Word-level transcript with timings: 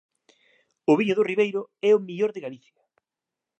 O 0.91 0.93
viño 0.99 1.17
do 1.17 1.27
ribeiro 1.31 1.61
é 1.89 1.91
o 1.93 2.03
mellor 2.07 2.31
de 2.33 2.43
Galicia. 2.45 2.75